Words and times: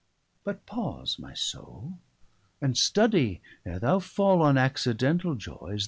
But 0.43 0.65
pause, 0.65 1.19
my 1.19 1.35
soule; 1.35 1.99
And 2.59 2.75
study, 2.75 3.39
ere 3.63 3.77
thou 3.77 3.99
fall 3.99 4.41
On 4.41 4.55
accidentall 4.55 5.37
joyes, 5.37 5.59
th'essentiall. 5.59 5.79